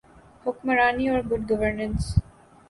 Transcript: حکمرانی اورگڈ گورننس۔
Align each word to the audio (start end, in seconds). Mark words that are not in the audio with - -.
حکمرانی 0.45 1.05
اورگڈ 1.09 1.41
گورننس۔ 1.49 2.03